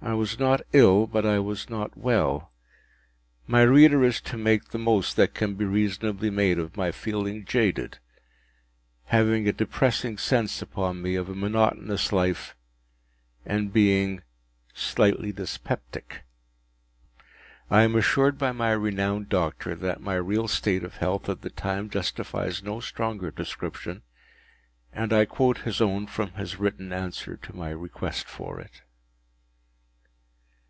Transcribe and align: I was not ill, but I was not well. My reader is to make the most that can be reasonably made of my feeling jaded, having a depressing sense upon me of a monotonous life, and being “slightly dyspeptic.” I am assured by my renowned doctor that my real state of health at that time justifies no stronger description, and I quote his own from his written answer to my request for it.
I 0.00 0.14
was 0.14 0.38
not 0.38 0.62
ill, 0.72 1.06
but 1.08 1.26
I 1.26 1.38
was 1.40 1.68
not 1.68 1.96
well. 1.98 2.52
My 3.48 3.62
reader 3.62 4.04
is 4.04 4.20
to 4.22 4.38
make 4.38 4.68
the 4.68 4.78
most 4.78 5.16
that 5.16 5.34
can 5.34 5.54
be 5.54 5.64
reasonably 5.64 6.30
made 6.30 6.58
of 6.58 6.76
my 6.76 6.92
feeling 6.92 7.44
jaded, 7.44 7.98
having 9.06 9.46
a 9.48 9.52
depressing 9.52 10.16
sense 10.16 10.62
upon 10.62 11.02
me 11.02 11.16
of 11.16 11.28
a 11.28 11.34
monotonous 11.34 12.12
life, 12.12 12.54
and 13.44 13.72
being 13.72 14.22
“slightly 14.72 15.32
dyspeptic.” 15.32 16.22
I 17.68 17.82
am 17.82 17.96
assured 17.96 18.38
by 18.38 18.52
my 18.52 18.70
renowned 18.70 19.28
doctor 19.28 19.74
that 19.74 20.00
my 20.00 20.14
real 20.14 20.46
state 20.46 20.84
of 20.84 20.98
health 20.98 21.28
at 21.28 21.42
that 21.42 21.56
time 21.56 21.90
justifies 21.90 22.62
no 22.62 22.78
stronger 22.78 23.32
description, 23.32 24.02
and 24.92 25.12
I 25.12 25.24
quote 25.24 25.58
his 25.62 25.80
own 25.80 26.06
from 26.06 26.30
his 26.32 26.56
written 26.58 26.92
answer 26.92 27.36
to 27.36 27.54
my 27.56 27.70
request 27.70 28.26
for 28.28 28.60
it. 28.60 28.82